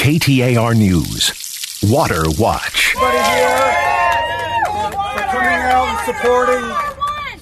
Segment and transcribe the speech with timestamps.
[0.00, 1.30] KTAR News.
[1.82, 2.96] Water Watch.
[2.96, 3.58] Everybody here
[5.12, 6.89] for coming out and supporting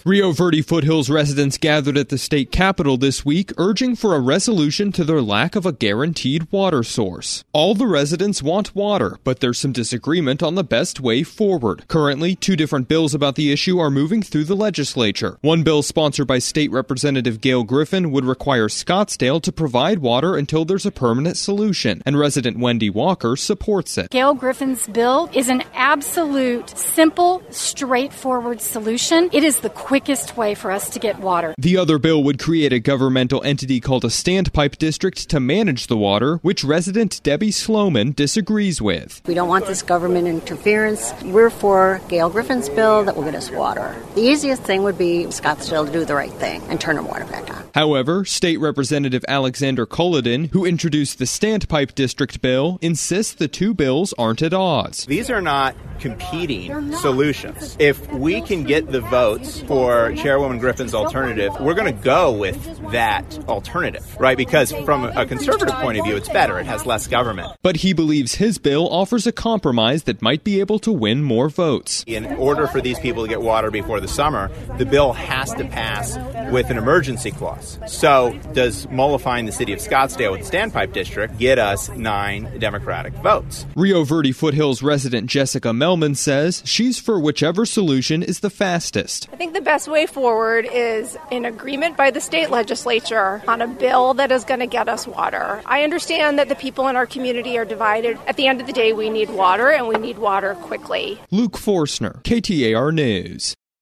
[0.09, 4.91] Rio Verde Foothills residents gathered at the state capitol this week urging for a resolution
[4.93, 7.45] to their lack of a guaranteed water source.
[7.53, 11.85] All the residents want water, but there's some disagreement on the best way forward.
[11.89, 15.37] Currently, two different bills about the issue are moving through the legislature.
[15.43, 20.65] One bill sponsored by State Representative Gail Griffin would require Scottsdale to provide water until
[20.65, 24.09] there's a permanent solution, and resident Wendy Walker supports it.
[24.09, 29.29] Gail Griffin's bill is an absolute, simple, straightforward solution.
[29.35, 31.53] It is the quickest quickest way for us to get water.
[31.59, 35.97] The other bill would create a governmental entity called a standpipe district to manage the
[35.97, 39.21] water, which resident Debbie Sloman disagrees with.
[39.27, 41.13] We don't want this government interference.
[41.25, 43.97] We're for Gail Griffin's bill that will get us water.
[44.15, 47.25] The easiest thing would be Scottsdale to do the right thing and turn our water
[47.25, 47.69] back on.
[47.75, 54.15] However, State Representative Alexander Kolodin, who introduced the standpipe district bill, insists the two bills
[54.17, 55.07] aren't at odds.
[55.07, 57.77] These are not competing solutions.
[57.79, 62.91] If we can get the votes for Chairwoman Griffin's alternative, we're going to go with
[62.93, 64.37] that alternative, right?
[64.37, 66.59] Because from a conservative point of view, it's better.
[66.59, 67.53] It has less government.
[67.63, 71.49] But he believes his bill offers a compromise that might be able to win more
[71.49, 72.05] votes.
[72.07, 75.65] In order for these people to get water before the summer, the bill has to
[75.65, 76.17] pass
[76.53, 77.79] with an emergency clause.
[77.87, 83.13] So, does mollifying the city of Scottsdale with the Standpipe District get us nine Democratic
[83.15, 83.67] votes?
[83.77, 89.27] Rio Verde Foothills resident Jessica Melman says she's for whichever solution is the fastest.
[89.33, 93.67] I think the best way forward is an agreement by the state legislature on a
[93.67, 95.63] bill that is going to get us water.
[95.65, 98.19] I understand that the people in our community are divided.
[98.27, 101.19] At the end of the day, we need water and we need water quickly.
[101.31, 103.55] Luke Forstner, KTAR News.